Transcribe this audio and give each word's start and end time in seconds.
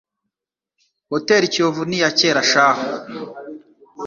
Hotel 1.11 1.43
Kiyovu 1.53 1.81
niyakera 1.89 2.41
shahu 2.51 2.85